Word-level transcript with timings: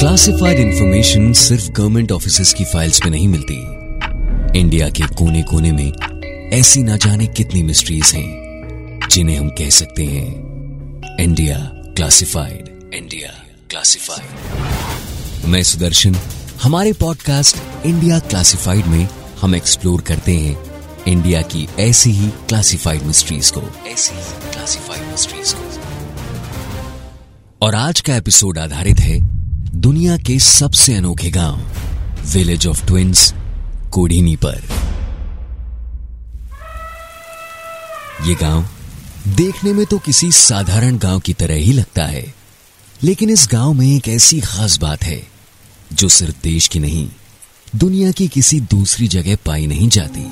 Classified 0.00 0.58
information 0.58 1.32
सिर्फ़ 1.32 1.70
government 1.70 2.12
office 2.12 2.52
की 2.52 2.64
files 2.64 3.00
में 3.04 3.10
नहीं 3.10 3.28
मिलती। 3.28 3.54
इंडिया 4.60 4.88
के 4.88 5.02
कोने 5.02 5.42
कोने 5.42 5.72
में 5.72 6.52
ऐसी 6.52 6.82
ना 6.82 6.96
जाने 6.96 7.26
कितनी 7.26 7.62
मिस्ट्रीज 7.62 8.04
हैं, 8.04 9.08
जिन्हें 9.10 9.38
हम 9.38 9.48
कह 9.48 9.70
सकते 9.70 10.04
हैं। 10.04 11.16
इंडिया 11.20 11.58
क्लासिफाइड 11.96 12.94
इंडिया 12.94 13.30
क्लासिफाइड 13.70 15.46
मैं 15.46 15.62
सुदर्शन, 15.62 16.16
हमारे 16.62 16.92
पॉडकास्ट 16.92 17.56
इंडिया 17.86 18.18
क्लासिफाइड 18.18 18.86
में 18.86 19.08
हम 19.40 19.54
एक्सप्लोर 19.54 20.00
करते 20.00 20.34
हैं 20.34 20.56
इंडिया 21.08 21.42
की 21.42 21.68
ऐसी 21.78 22.10
ही 22.10 22.28
क्लासिफाइड 22.48 23.02
मिस्ट्रीज 23.02 23.50
को, 23.50 23.62
ऐसी 23.92 24.14
ही 24.14 24.52
क्लासिफाइड 24.52 25.02
मिस्ट्रीज 25.10 25.52
को। 25.52 25.64
और 27.66 27.74
आज 27.74 28.00
का 28.00 28.16
एपिसोड 28.16 28.58
आधारित 28.58 29.00
है 29.00 29.39
दुनिया 29.74 30.16
के 30.16 30.38
सबसे 30.38 30.94
अनोखे 30.94 31.30
गाँव 31.30 31.58
विलेज 32.32 32.66
ऑफ़ 32.66 32.86
ट्विंस 32.86 33.32
कोडिनी 33.92 34.34
पर। 34.36 34.62
यह 38.28 38.36
गाँव 38.40 38.68
देखने 39.36 39.72
में 39.72 39.84
तो 39.86 39.98
किसी 39.98 40.32
साधारण 40.32 40.98
गाँव 40.98 41.20
की 41.20 41.32
तरह 41.32 41.54
ही 41.54 41.72
लगता 41.72 42.06
है, 42.06 42.24
लेकिन 43.02 43.30
इस 43.30 43.48
गाँव 43.52 43.72
में 43.72 43.86
एक 43.86 44.08
ऐसी 44.08 44.40
खास 44.40 44.78
बात 44.78 45.04
है, 45.04 45.22
जो 45.92 46.08
सिर्फ़ 46.08 46.42
देश 46.42 46.68
की 46.68 46.78
नहीं, 46.78 47.08
दुनिया 47.76 48.10
की 48.10 48.28
किसी 48.28 48.60
दूसरी 48.60 49.08
जगह 49.08 49.36
पाई 49.46 49.66
नहीं 49.66 49.88
जाती। 49.88 50.26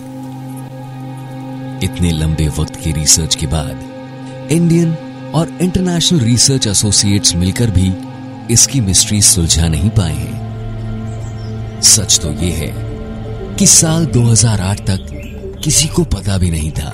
इतने 1.86 2.12
लंबे 2.12 2.48
वक्त 2.48 2.76
की 2.76 2.92
रिसर्च 2.92 3.34
के 3.34 3.46
बाद 3.46 4.50
इंडियन 4.52 4.94
और 5.34 5.58
इंटरनेशनल 5.62 6.20
रिसर्च 6.20 6.66
एसोसिएट्स 6.66 7.34
मिलकर 7.36 7.70
भी 7.70 8.07
इसकी 8.50 8.80
मिस्ट्री 8.80 9.22
सुलझा 9.22 9.68
नहीं 9.68 9.90
पाए 9.90 10.14
हैं। 10.14 11.80
सच 11.82 12.18
तो 12.20 12.32
यह 12.32 12.56
है 12.56 13.56
कि 13.56 13.66
साल 13.66 14.06
2008 14.06 14.80
तक 14.80 15.60
किसी 15.64 15.88
को 15.88 16.04
पता 16.04 16.38
भी 16.38 16.50
नहीं 16.50 16.70
था 16.70 16.92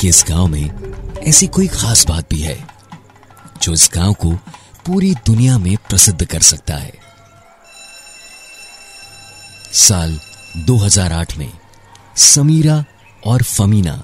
कि 0.00 0.08
इस 0.08 0.24
गाँव 0.28 0.46
में 0.46 0.70
ऐसी 1.18 1.46
कोई 1.46 1.66
खास 1.66 2.06
बात 2.06 2.30
भी 2.30 2.40
है, 2.40 2.58
जो 3.62 3.72
इस 3.72 3.90
गाँव 3.94 4.12
को 4.12 4.32
पूरी 4.86 5.14
दुनिया 5.26 5.58
में 5.58 5.76
प्रसिद्ध 5.76 6.24
कर 6.24 6.40
सकता 6.40 6.74
है। 6.74 6.92
साल 9.72 10.18
2008 10.56 11.36
में 11.38 11.52
समीरा 12.16 12.84
और 13.26 13.42
फमीना 13.42 14.02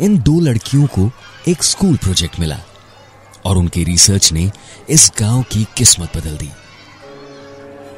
इन 0.00 0.18
दो 0.18 0.40
लड़कियों 0.40 0.86
को 0.86 1.10
एक 1.48 1.62
स्कूल 1.62 1.96
प्रोजेक्ट 1.96 2.40
मिला। 2.40 2.60
और 3.44 3.56
उनकी 3.56 3.84
रिसर्च 3.84 4.32
ने 4.32 4.52
इस 4.88 5.12
गाँव 5.20 5.42
की 5.42 5.66
किस्मत 5.76 6.16
बदल 6.16 6.36
दी। 6.36 6.50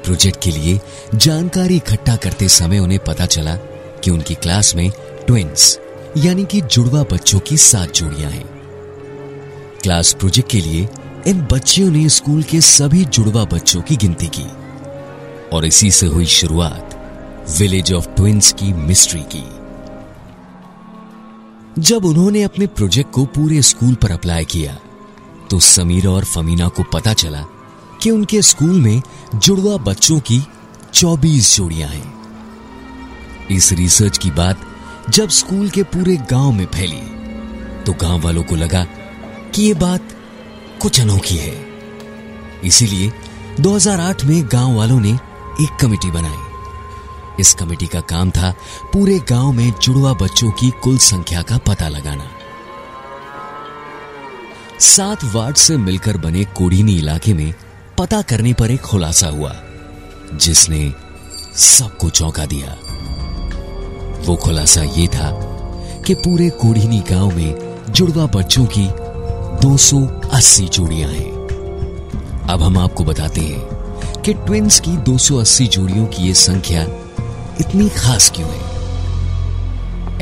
प्रोजेक्ट 0.05 0.43
के 0.43 0.51
लिए 0.51 0.81
जानकारी 1.15 1.77
इकट्ठा 1.77 2.17
करते 2.17 2.49
समय 2.49 2.79
उन्हें 2.79 3.01
पता 3.01 3.27
चला 3.27 3.57
कि 4.05 4.11
उनकी 4.11 4.35
क्लास 4.35 4.75
में 4.77 4.91
ट्विंस 5.27 5.79
यानी 6.17 6.45
कि 6.45 6.61
जुड़वा 6.61 7.03
बच्चों 7.03 7.39
की 7.41 7.57
सात 7.57 7.95
जोड़ियाँ 7.95 8.31
हैं। 8.31 8.45
क्लास 9.83 10.13
प्रोजेक्ट 10.13 10.51
के 10.51 10.61
लिए 10.61 10.89
इन 11.27 11.41
बच्चियों 11.53 11.91
ने 11.91 12.09
स्कूल 12.09 12.43
के 12.43 12.61
सभी 12.61 13.05
जुड़वा 13.05 13.45
बच्चों 13.45 13.83
की 13.83 13.97
गिनती 13.97 14.27
की। 14.27 14.47
और 15.57 15.65
इसी 15.65 15.91
से 15.91 16.07
हुई 16.07 16.27
शुरुआत 16.27 16.99
विलेज 17.59 17.93
ऑफ़ 17.93 18.09
ट्विंस 18.09 18.53
की 18.53 18.73
मिस्ट्री 18.73 19.21
की। 19.21 19.45
जब 21.83 22.05
उन्होंने 22.05 22.43
अपने 22.43 22.67
प्रोजेक्ट 22.67 23.11
को 23.11 23.25
पूरे 23.25 23.63
स्कूल 23.63 23.95
पर 23.95 24.11
अप्लाई 24.11 24.45
किया 24.45 24.79
तो 25.53 25.59
समीरा 25.61 26.11
और 26.11 26.25
फमीना 26.25 26.69
को 26.69 26.83
पता 26.83 27.13
चला 27.13 27.41
कि 28.03 28.11
उनके 28.11 28.43
स्कूल 28.43 28.81
में 28.81 29.03
जुड़वा 29.35 29.77
बच्चों 29.77 30.21
की 30.21 30.41
24 30.95 31.57
जोड़ियाँ 31.57 31.89
हैं। 31.89 33.49
इस 33.51 33.73
रिसर्च 33.73 34.19
की 34.19 34.31
बात 34.31 34.61
जब 35.11 35.29
स्कूल 35.29 35.71
के 35.71 35.83
पूरे 35.83 36.17
गाँव 36.17 36.53
में 36.53 36.67
फैली 36.67 37.01
तो 37.83 37.93
गाँव 37.93 38.21
वालों 38.21 38.43
को 38.43 38.57
लगा 38.57 38.85
कि 39.55 39.63
यह 39.63 39.75
बात 39.75 40.17
कुछ 40.83 41.01
अनोखी 41.01 41.37
है। 41.37 41.55
इसीलिए 42.65 43.13
2008 43.61 44.25
में 44.25 44.49
गाँव 44.53 44.77
वालों 44.77 45.01
ने 45.01 45.13
एक 45.61 45.77
कमेटी 45.81 46.11
बनाई। 46.11 47.41
इस 47.41 47.55
कमेटी 47.55 47.87
का 47.87 48.01
काम 48.01 48.31
था 48.31 48.55
पूरे 48.93 49.19
गाँव 49.19 49.53
में 49.53 49.73
जुड़वा 49.83 50.13
बच्चों 50.13 50.51
की 50.51 50.71
कुल 50.71 50.99
संख्या 50.99 51.43
का 51.43 51.59
पता 51.59 51.89
लगाना। 51.89 52.31
सात 54.83 55.25
वार्ड 55.25 55.57
से 55.57 55.77
मिलकर 55.77 56.17
बने 56.17 56.45
कोडीनी 56.45 56.97
इलाके 56.97 57.35
में 57.35 57.55
पता 57.99 58.23
करने 58.23 58.53
पर 58.53 58.71
एक 58.71 58.81
खुलासा 58.81 59.29
हुआ, 59.29 59.57
जिसने 60.35 60.95
सबको 61.57 62.11
चौंका 62.11 62.47
दिया। 62.47 62.79
वो 64.27 64.37
खुलासा 64.37 64.83
ये 64.83 65.07
था 65.07 65.31
कि 66.07 66.15
पूरे 66.15 66.51
कोडीनी 66.51 66.99
गाँव 67.11 67.37
में 67.37 67.79
जुड़वा 67.91 68.27
बच्चों 68.27 68.67
की 68.67 68.89
280 69.67 70.69
जोड़ियाँ 70.69 71.11
हैं। 71.11 71.31
अब 72.49 72.63
हम 72.63 72.79
आपको 72.79 73.05
बताते 73.05 73.41
हैं 73.41 73.61
कि 74.23 74.35
ट्विंस 74.35 74.81
की 74.81 74.97
280 74.97 75.67
जोड़ियों 75.67 76.07
की 76.07 76.23
यह 76.23 76.35
संख्या 76.35 76.83
इतनी 77.61 77.89
खास 77.89 78.33
क्यों 78.37 78.51
है? 78.51 78.63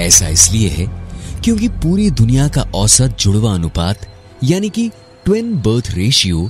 ऐसा 0.06 0.28
इसलिए 0.28 0.68
है 0.68 1.08
क्योंकि 1.44 1.68
पूरी 1.68 2.10
दुनिया 2.10 2.48
का 2.48 2.68
औसत 2.74 3.16
जुड़वा 3.20 3.54
अनुपात 3.54 3.96
यानी 4.44 4.68
कि 4.68 4.88
ट्विन 5.24 5.54
बर्थ 5.56 5.90
रेशियो 5.90 6.48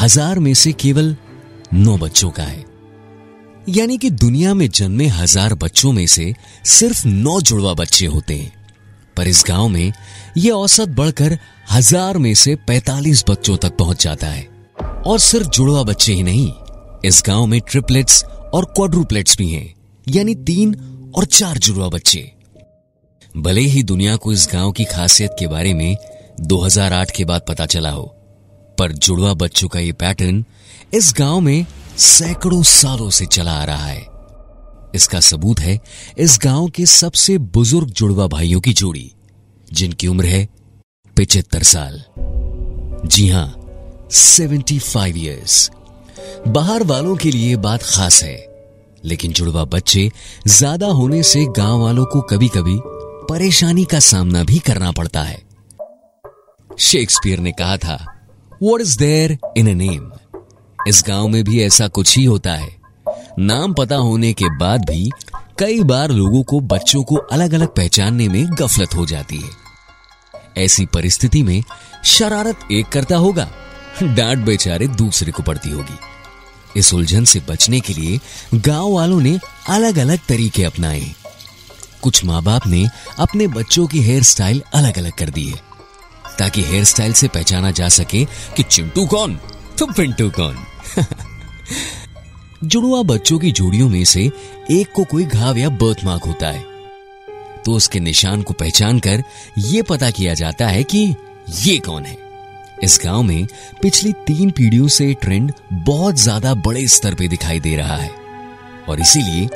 हज़ार 0.00 0.38
में 0.38 0.52
से 0.54 0.72
केवल 0.72 1.14
नौ 1.74 1.96
बच्चों 1.98 2.30
का 2.30 2.42
है। 2.42 2.64
यानी 3.68 3.98
कि 3.98 4.10
दुनिया 4.10 4.54
में 4.54 4.68
जन्मे 4.68 5.06
हज़ार 5.06 5.54
बच्चों 5.54 5.92
में 5.92 6.06
से 6.06 6.34
सिर्फ़ 6.64 7.06
नौ 7.06 7.40
जुड़वा 7.40 7.74
बच्चे 7.74 8.06
होते 8.06 8.34
हैं। 8.34 8.52
पर 9.16 9.28
इस 9.28 9.44
गाँव 9.48 9.68
में 9.68 9.92
यह 10.36 10.52
औसत 10.52 10.88
बढ़कर 10.88 11.38
हज़ार 11.70 12.18
में 12.18 12.34
से 12.34 12.54
पैतालीस 12.66 13.24
बच्चों 13.28 13.56
तक 13.56 13.76
पहुँच 13.76 14.02
जाता 14.04 14.26
है। 14.26 14.48
और 15.06 15.18
सिर्फ़ 15.18 15.48
जुड़वा 15.48 15.82
बच्चे 15.82 16.12
ही 16.12 16.22
नहीं, 16.22 16.52
इस 17.04 17.22
गाँव 17.26 17.46
में 17.46 17.60
ट्रिपलेट्स 17.60 18.24
और 18.24 18.64
क्वाड्रुप्लेट्स 18.76 19.36
भी 19.38 19.50
हैं, 19.50 19.74
यानी 20.06 20.34
तीन 20.34 20.74
और 21.16 21.24
चार 21.24 21.58
जुड़वा 21.58 21.88
बच्चे। 21.88 22.30
भले 23.34 23.60
ही 23.60 23.82
दुनिया 23.82 24.16
को 24.16 24.32
इस 24.32 24.48
गाँव 24.52 24.72
की 24.72 24.84
खासियत 24.84 25.36
के 25.38 25.46
बारे 25.46 25.74
में 25.74 25.96
2008 26.40 27.10
के 27.10 27.24
बाद 27.24 27.42
पता 27.48 27.66
चला 27.66 27.90
हो। 27.90 28.04
पर 28.78 28.92
जुड़वा 28.92 29.32
बच्चों 29.34 29.68
का 29.68 29.80
ये 29.80 29.92
पैटर्न 29.92 30.44
इस 30.94 31.12
गाँव 31.18 31.40
में 31.40 31.66
सैकड़ों 31.98 32.62
सालों 32.62 33.10
से 33.10 33.26
चला 33.26 33.52
आ 33.52 33.64
रहा 33.64 33.86
है। 33.86 34.06
इसका 34.94 35.20
सबूत 35.20 35.60
है 35.60 35.78
इस 36.18 36.38
गाँव 36.42 36.68
के 36.68 36.86
सबसे 36.86 37.36
बुज़ुर्ग 37.38 37.90
जुड़वा 37.90 38.26
भाइयों 38.26 38.60
की 38.60 38.72
जोड़ी, 38.72 39.12
जिनकी 39.72 40.06
उम्र 40.06 40.26
है 40.26 40.48
पिचहत्तर 41.16 41.62
साल। 41.62 42.02
जी 43.06 43.28
हाँ, 43.28 43.54
सेवेंटी 44.10 44.78
फाइव 44.78 45.16
ईयर्स 45.16 45.70
बाहर 46.48 46.82
वालों 46.82 47.16
के 47.16 47.30
लिए 47.30 47.56
बात 47.56 47.82
खास 47.82 48.22
है, 48.22 48.36
लेकिन 49.04 49.32
जुड़वा 49.32 49.64
बच्चे 49.64 50.10
ज़्यादा 50.48 50.86
होने 50.86 51.22
से 51.22 51.44
गाँव 51.56 51.82
वालों 51.82 52.04
को 52.04 52.20
कभी 52.20 52.48
कभी 52.48 52.78
परेशानी 53.28 53.84
का 53.84 54.00
सामना 54.00 54.42
भी 54.44 54.58
करना 54.58 54.92
पड़ता 54.92 55.22
है। 55.22 55.45
शेक्सपियर 56.78 57.38
ने 57.38 57.52
कहा 57.52 57.76
था 57.76 58.26
what 58.62 58.80
is 58.80 58.98
there 58.98 59.38
in 59.56 59.68
a 59.68 59.74
name 59.74 60.10
इस 60.88 61.04
गाँव 61.06 61.28
में 61.28 61.44
भी 61.44 61.62
ऐसा 61.62 61.88
कुछ 61.88 62.16
ही 62.18 62.24
होता 62.24 62.52
है। 62.52 62.76
नाम 63.38 63.74
पता 63.74 63.96
होने 63.96 64.32
के 64.32 64.44
बाद 64.58 64.84
भी 64.84 65.10
कई 65.58 65.80
बार 65.80 66.10
लोगों 66.10 66.42
को 66.42 66.60
बच्चों 66.60 67.02
को 67.04 67.16
अलग 67.16 67.54
अलग 67.54 67.68
पहचानने 67.68 68.28
में 68.28 68.46
गफलत 68.52 68.94
हो 68.94 69.06
जाती 69.06 69.36
है। 69.36 69.50
ऐसी 70.56 70.86
परिस्थिति 70.86 71.42
में 71.42 71.62
शरारत 72.04 72.58
एक 72.72 72.86
करता 72.86 73.16
होगा, 73.16 73.48
डांट 74.02 74.38
बेचारे 74.38 74.88
दूसरे 74.88 75.32
को 75.32 75.42
पड़ती 75.42 75.70
होगी। 75.70 75.98
इस 76.76 76.94
उलझन 76.94 77.24
से 77.24 77.42
बचने 77.48 77.80
के 77.80 77.92
लिए 77.92 78.20
गाँव 78.54 78.92
वालों 78.92 79.20
ने 79.20 79.38
अलग 79.68 79.98
अलग 79.98 80.18
तरीके 80.28 80.64
अपनाए। 80.64 81.14
कुछ 82.02 82.24
माँ 82.24 82.42
बाप 82.42 82.66
ने 82.66 82.86
अपने 83.18 83.46
बच्चों 83.46 83.86
की 83.86 84.00
हेयर 84.00 84.22
स्टाइल 84.22 84.62
अलग 84.74 84.98
अलग 84.98 85.12
कर 85.12 85.30
दी 85.30 85.48
है। 85.48 85.75
ताकि 86.38 86.62
हेयर 86.62 86.84
स्टाइल 86.84 87.12
से 87.12 87.28
पहचाना 87.28 87.70
जा 87.70 87.88
सके 87.88 88.24
कि 88.24 88.62
चिंटू 88.62 89.06
कौन? 89.06 89.40
तो 89.78 89.86
पिंटू 89.86 90.30
कौन? 90.30 90.56
जुड़वा 92.64 93.02
बच्चों 93.02 93.38
की 93.38 93.52
जोड़ियों 93.52 93.88
में 93.88 94.04
से 94.04 94.30
एक 94.70 94.92
को 94.92 95.04
कोई 95.04 95.24
घाव 95.24 95.58
या 95.58 95.68
बर्थ 95.68 96.04
मार्क 96.04 96.24
होता 96.24 96.48
है। 96.48 96.64
तो 97.64 97.72
उसके 97.72 98.00
निशान 98.00 98.42
को 98.42 98.54
पहचान 98.54 98.98
कर 98.98 99.22
यह 99.58 99.82
पता 99.82 100.10
किया 100.10 100.34
जाता 100.34 100.66
है 100.66 100.82
कि 100.82 101.14
ये 101.50 101.78
कौन 101.78 102.04
है। 102.04 102.16
इस 102.82 103.00
गाँव 103.04 103.22
में 103.22 103.46
पिछली 103.82 104.12
तीन 104.12 104.50
पीढ़ियों 104.50 104.88
से 104.88 105.14
ट्रेंड 105.14 105.52
बहुत 105.72 106.16
ज़्यादा 106.16 106.54
बड़े 106.54 106.88
स्तर 106.88 107.14
पे 107.14 107.28
दिखाई 107.28 107.60
दे 107.60 107.76
रहा 107.76 107.96
है। 107.96 108.10
और 108.88 109.00
इसीलिए 109.00 109.48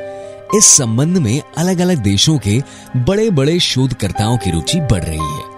इस 0.59 0.65
संबंध 0.65 1.19
में 1.19 1.43
अलग 1.59 1.79
अलग 1.79 1.99
देशों 1.99 2.39
के 2.39 2.63
बड़े 2.97 3.31
बड़े 3.31 3.61
शोधकर्ताओं 3.61 4.39
की 4.39 4.51
रुचि 4.51 4.81
बढ़ 4.81 5.05
रही 5.05 5.35
है। 5.35 5.50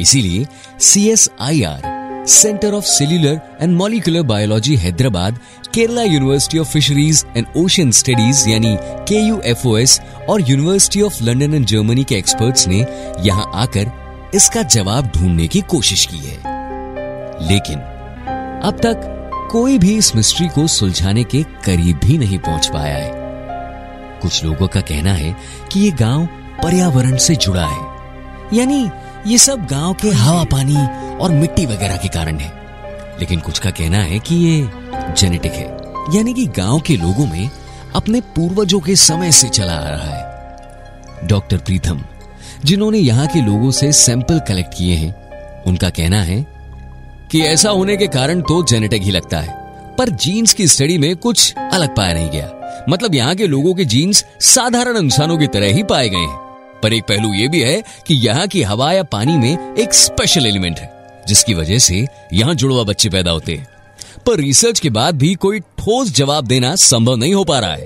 इसीलिए 0.00 0.46
C 0.80 1.08
S 1.08 1.28
I 1.40 1.62
R 1.62 1.90
centre 2.28 2.72
of 2.72 2.84
cellular 2.84 3.40
and 3.60 3.76
molecular 3.76 4.22
biology 4.22 4.76
Hyderabad, 4.76 5.38
Kerala 5.74 6.02
university 6.02 6.58
of 6.58 6.68
fisheries 6.68 7.24
and 7.36 7.46
ocean 7.56 7.90
studies 7.90 8.48
यानी 8.48 8.76
K 9.08 9.20
U 9.20 9.40
F 9.44 9.66
O 9.68 9.76
S 9.76 10.00
और 10.28 10.50
university 10.50 11.02
of 11.02 11.22
London 11.24 11.54
and 11.54 11.66
Germany 11.66 12.04
के 12.04 12.14
एक्सपर्ट्स 12.14 12.68
ने 12.68 12.86
यहाँ 13.20 13.50
आकर 13.54 14.30
इसका 14.34 14.62
जवाब 14.62 15.10
ढूँढने 15.16 15.48
की 15.48 15.60
कोशिश 15.60 16.06
की 16.06 16.18
है। 16.18 16.36
लेकिन 17.48 17.78
अब 18.64 18.78
तक 18.82 19.08
कोई 19.52 19.78
भी 19.78 19.96
इस 19.96 20.14
मिस्ट्री 20.16 20.48
को 20.48 20.66
सुलझाने 20.66 21.24
के 21.24 21.42
करीब 21.64 22.00
भी 22.04 22.18
नहीं 22.18 22.38
पहुँच 22.38 22.66
पाया 22.66 22.96
है। 22.96 23.10
कुछ 24.22 24.44
लोगों 24.44 24.68
का 24.68 24.80
कहना 24.80 25.12
है 25.12 25.36
कि 25.72 25.80
ये 25.80 25.90
गाँव 25.90 26.26
पर्यावरण 26.62 27.16
से 27.16 27.36
जुड़ा 27.36 27.66
है। 27.66 28.58
यानी 28.58 28.88
ये 29.26 29.38
सब 29.38 29.66
गाँव 29.66 29.94
के 29.94 30.08
हवा 30.08 30.44
पानी 30.44 30.76
और 31.16 31.30
मिट्टी 31.30 31.66
वगैरह 31.66 31.96
के 31.96 32.08
कारण 32.08 32.38
है। 32.38 32.52
लेकिन 33.20 33.40
कुछ 33.40 33.58
का 33.58 33.70
कहना 33.70 33.98
है 33.98 34.18
कि 34.18 34.34
ये 34.34 34.70
जेनेटिक 35.12 35.52
है। 35.52 35.66
यानी 36.16 36.34
कि 36.34 36.46
गाँव 36.46 36.80
के 36.80 36.96
लोगों 36.96 37.26
में 37.26 37.50
अपने 37.94 38.20
पूर्वजों 38.20 38.80
के 38.80 38.96
समय 38.96 39.32
से 39.32 39.48
चला 39.48 39.72
आ 39.72 39.88
रहा 39.88 40.16
है। 40.16 41.28
डॉक्टर 41.28 41.56
प्रीतम, 41.56 42.00
जिन्होंने 42.64 42.98
यहाँ 42.98 43.26
के 43.26 43.40
लोगों 43.40 43.70
से 43.70 43.92
सैंपल 43.92 44.40
कलेक्ट 44.40 44.74
किए 44.78 44.94
हैं, 44.94 45.14
उनका 45.62 45.90
कहना 45.90 46.22
है 46.22 46.46
कि 47.30 47.42
ऐसा 47.42 47.70
होने 47.70 47.96
के 47.96 48.06
कारण 48.06 48.40
तो 48.40 48.62
जेनेटिक 48.62 49.02
ही 49.02 49.10
लगता 49.10 49.38
है, 49.38 49.54
पर 49.96 50.08
जीन्स 50.08 50.54
की 50.54 50.66
स्टडी 50.66 50.98
में 50.98 51.16
कुछ 51.16 51.54
अलग 51.72 51.96
पाया 51.96 52.14
नहीं 52.14 52.30
गया। 52.30 52.50
मतलब 52.88 53.14
यहाँ 53.14 53.34
के 53.34 53.46
लोगों 53.46 53.74
के 53.74 53.84
जीन्स 53.84 54.24
साधारण 54.40 54.96
इंसानों 54.96 55.38
की 55.38 55.46
तरह 55.46 55.66
ही 55.66 55.82
पाए 55.82 56.08
गए 56.08 56.18
हैं। 56.18 56.41
पर 56.82 56.92
एक 56.92 57.04
पहलू 57.04 57.34
यह 57.34 57.48
भी 57.48 57.60
है 57.60 57.82
कि 58.06 58.14
यहाँ 58.14 58.46
की 58.46 58.62
हवा 58.62 58.92
या 58.92 59.02
पानी 59.02 59.38
में 59.38 59.74
एक 59.74 59.94
स्पेशल 59.94 60.46
एलिमेंट 60.46 60.78
है, 60.78 61.20
जिसकी 61.28 61.54
वजह 61.54 61.78
से 61.78 62.06
यहाँ 62.32 62.54
जुड़वा 62.54 62.82
बच्चे 62.82 63.10
पैदा 63.10 63.30
होते 63.30 63.54
हैं। 63.54 63.68
पर 64.26 64.36
रिसर्च 64.36 64.80
के 64.80 64.90
बाद 64.90 65.14
भी 65.14 65.34
कोई 65.34 65.60
ठोस 65.60 66.10
जवाब 66.10 66.46
देना 66.46 66.76
संभव 66.76 67.16
नहीं 67.16 67.34
हो 67.34 67.44
पा 67.44 67.58
रहा 67.58 67.70
है। 67.70 67.84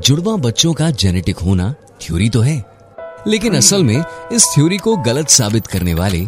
जुड़वा 0.00 0.36
बच्चों 0.36 0.72
का 0.72 0.90
जेनेटिक 0.90 1.38
होना 1.38 1.74
थ्योरी 2.00 2.28
तो 2.28 2.40
है, 2.40 2.64
लेकिन 3.26 3.54
असल 3.54 3.84
में 3.84 4.04
इस 4.32 4.52
थ्योरी 4.54 4.76
को 4.76 4.96
गलत 4.96 5.28
साबित 5.28 5.66
करने 5.66 5.94
वाले 5.94 6.26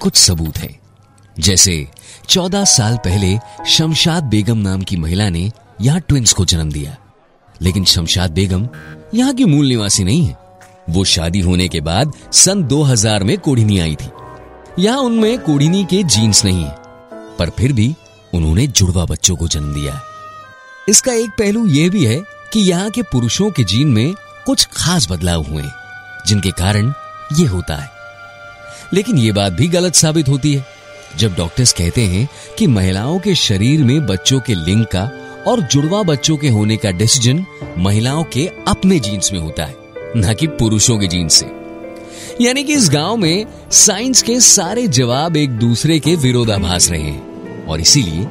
कुछ 0.00 0.16
सबूत 0.16 0.58
हैं। 0.58 0.80
जैसे, 1.38 1.88
चौदह 2.28 2.64
साल 2.64 2.96
पहले 2.96 3.38
शमशाद 3.66 4.24
बेगम 4.24 4.58
नाम 4.58 4.82
की 4.82 4.96
महिला 4.96 5.28
ने 5.28 5.52
यहाँ 5.80 6.00
ट्विंस 6.00 6.32
को 6.32 6.44
जन्म 6.44 6.72
दिया। 6.72 6.96
लेकिन 7.62 7.84
शमशाद 7.84 8.30
बेगम 8.30 8.68
यहाँ 9.14 9.34
की 9.34 9.44
मूल 9.44 9.66
निवासी 9.66 10.04
नहीं 10.04 10.24
है। 10.24 10.36
वो 10.90 11.04
शादी 11.04 11.40
होने 11.40 11.68
के 11.68 11.80
बाद 11.80 12.12
सन 12.32 12.62
2000 12.62 13.22
में 13.22 13.38
कोढ़िनी 13.38 13.78
आई 13.78 13.94
थी। 13.94 14.08
यहाँ 14.78 14.98
उनमें 14.98 15.38
कोढ़िनी 15.38 15.84
के 15.84 16.02
जीन्स 16.02 16.44
नहीं 16.44 16.64
है, 16.64 16.74
पर 17.38 17.50
फिर 17.50 17.72
भी 17.72 17.94
उन्होंने 18.34 18.66
जुड़वा 18.66 19.04
बच्चों 19.04 19.36
को 19.36 19.48
जन्म 19.48 19.74
दिया 19.74 20.00
इसका 20.88 21.12
एक 21.12 21.30
पहलू 21.30 21.66
यह 21.66 21.90
भी 21.90 22.04
है 22.04 22.20
कि 22.52 22.60
यहाँ 22.60 22.90
के 22.90 23.02
पुरुषों 23.02 23.50
के 23.50 23.64
जीन 23.64 23.88
में 23.88 24.14
कुछ 24.46 24.66
खास 24.72 25.10
बदलाव 25.10 25.42
हुए 25.42 25.64
जिनके 26.26 26.50
कारण 26.50 26.92
ये 27.32 27.46
होता 27.46 27.76
है। 27.76 27.90
लेकिन 28.92 29.18
ये 29.18 29.32
बात 29.32 29.52
भी 29.52 29.68
गलत 29.68 29.94
साबित 29.94 30.28
होती 30.28 30.54
है। 30.54 30.66
जब 31.16 31.34
डॉक्टर्स 31.34 31.72
कहते 31.72 32.04
हैं 32.04 32.28
कि 32.58 32.66
महिलाओं 32.66 33.18
के 33.18 33.34
शरीर 33.34 33.84
में 33.84 34.06
बच्चों 34.06 34.40
के 34.40 34.54
लिंग 34.54 34.84
का 34.84 35.10
और 35.46 35.60
जुड़वा 35.60 36.02
बच्चों 36.02 36.36
के 36.36 36.48
होने 36.48 36.76
का 36.76 36.90
डिसीज़न 36.90 37.44
महिलाओं 37.78 38.24
के 38.24 38.46
अपने 38.68 38.98
जीन्स 38.98 39.32
में 39.32 39.40
होता 39.40 39.64
है, 39.64 39.76
न 40.16 40.34
कि 40.40 40.46
पुरुषों 40.46 40.98
के 40.98 41.06
जीन्स 41.06 41.34
से। 41.34 41.46
यानी 42.40 42.64
कि 42.64 42.74
इस 42.74 42.90
गाँव 42.90 43.16
में 43.16 43.46
साइंस 43.70 44.22
के 44.22 44.40
सारे 44.40 44.86
जवाब 44.88 45.36
एक 45.36 45.50
दूसरे 45.50 45.98
के 45.98 46.16
विरोधाभास 46.16 46.90
रहे 46.90 47.02
हैं 47.02 47.66
और 47.66 47.80
इसीलिए 47.80 48.26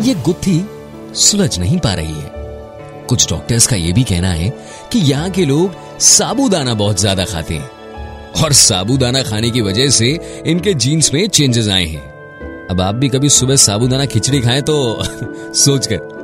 ये 0.00 0.14
गुत्थी 0.14 0.64
सुलझ 1.14 1.58
नहीं 1.58 1.78
पा 1.78 1.94
रही 1.94 2.12
है। 2.12 2.36
कुछ 3.08 3.30
डॉक्टर्स 3.30 3.66
का 3.66 3.76
यह 3.76 3.94
भी 3.94 4.02
कहना 4.02 4.30
है 4.30 4.50
कि 4.92 4.98
यहाँ 4.98 5.30
के 5.30 5.44
लोग 5.44 5.74
साबुदाना 6.00 6.74
बहुत 6.74 7.00
ज़्यादा 7.00 7.24
खाते 7.24 7.54
हैं 7.54 7.70
और 8.42 8.52
साबुदाना 8.52 9.22
खाने 9.22 9.50
की 9.50 9.60
वजह 9.60 9.88
से 9.90 10.42
इनके 10.46 10.74
जीन्स 10.74 11.14
में 11.14 11.28
चेंजेस 11.28 11.68
आए 11.68 11.84
हैं। 11.84 12.02
अब 12.70 12.80
आप 12.80 12.94
भी 12.94 13.08
कभी 13.08 13.28
सुबह 13.28 13.56
साबुदाना 13.56 14.06
खिचड़ी 14.06 14.40
खाएँ 14.40 14.62
तो 14.62 15.02
सोचकर। 15.54 16.17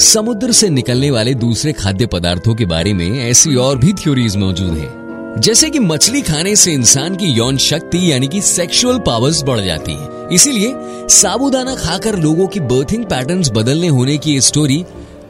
समुद्र 0.00 0.52
से 0.52 0.68
निकलने 0.68 1.10
वाले 1.10 1.32
दूसरे 1.34 1.72
खाद्य 1.72 2.06
पदार्थों 2.06 2.54
के 2.54 2.64
बारे 2.66 2.92
में 2.94 3.06
ऐसी 3.20 3.54
और 3.56 3.78
भी 3.78 3.92
थ्योरीज 3.92 4.36
मौजूद 4.36 4.72
हैं। 4.72 5.40
जैसे 5.40 5.70
कि 5.70 5.78
मछली 5.78 6.20
खाने 6.22 6.54
से 6.56 6.72
इंसान 6.72 7.16
की 7.16 7.26
यौन 7.26 7.56
शक्ति 7.58 8.10
यानी 8.12 8.28
कि 8.28 8.40
सेक्सुअल 8.40 8.98
पावर्स 8.98 9.42
बढ़ 9.44 9.60
जाती 9.60 9.92
है। 9.92 10.28
इसीलिए 10.32 10.74
साबुदाना 11.10 11.74
खाकर 11.74 12.18
लोगों 12.18 12.46
की 12.46 12.60
बर्थिंग 12.62 13.04
पैटर्न्स 13.04 13.50
बदलने 13.50 13.88
होने 13.88 14.18
की 14.18 14.40
स्टोरी 14.40 14.84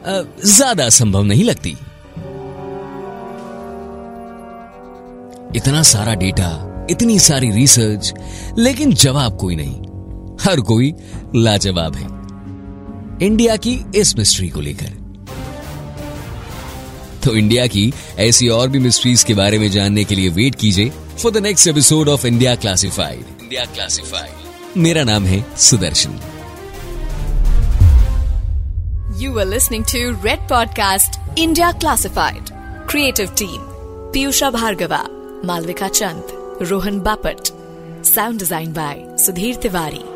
ज़्यादा 0.07 0.89
संभव 0.89 1.23
नहीं 1.23 1.45
लगती। 1.45 1.77
इतना 5.57 5.83
सारा 5.85 6.15
डेटा 6.17 6.51
इतनी 6.91 7.19
सारी 7.19 7.51
रिसर्च 7.51 8.13
लेकिन 8.59 8.93
जवाब 8.95 9.37
कोई 9.37 9.57
नहीं। 9.57 9.81
हर 10.41 10.61
कोई 10.63 10.95
लाजवाब 11.37 11.95
है। 11.95 12.15
इंडिया 13.23 13.57
की 13.57 13.73
इस 13.95 14.17
मिस्ट्री 14.17 14.49
को 14.49 14.61
लेकर। 14.61 14.89
तो 17.25 17.35
इंडिया 17.37 17.67
की 17.67 17.93
ऐसी 18.19 18.49
और 18.49 18.69
भी 18.69 18.79
मिस्ट्रीज 18.79 19.23
के 19.25 19.35
बारे 19.35 19.59
में 19.59 19.71
जानने 19.71 20.05
के 20.05 20.15
लिए 20.15 20.29
वेट 20.29 20.55
कीजिए 20.55 20.91
for 21.19 21.33
the 21.33 21.37
next 21.37 21.69
episode 21.69 22.09
of 22.09 22.27
India 22.27 22.55
classified 22.55 23.25
India 23.43 23.65
classified 23.65 24.77
मेरा 24.77 25.05
नाम 25.05 25.25
है 25.25 25.45
Sudarshan. 25.59 26.19
You 29.23 29.39
are 29.39 29.47
listening 29.47 29.85
to 29.85 30.11
Red 30.25 30.49
podcast 30.49 31.39
India 31.39 31.71
classified 31.73 32.51
creative 32.89 33.31
team 33.39 33.61
Piyusha 34.13 34.51
Bhargava 34.51 35.05
Malvika 35.45 35.89
Chand 35.89 36.59
Rohan 36.63 37.01
Bapat 37.01 37.49
sound 38.07 38.39
design 38.39 38.73
by 38.73 39.17
Sudhir 39.19 39.55
Tiwari. 39.55 40.16